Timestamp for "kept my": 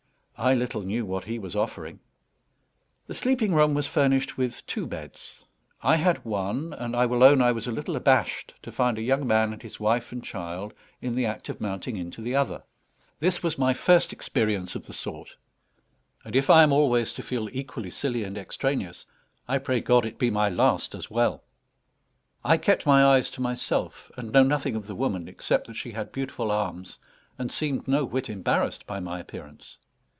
22.57-23.05